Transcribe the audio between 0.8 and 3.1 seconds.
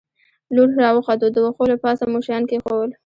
را وختو، د وښو له پاسه مو شیان کېښوول.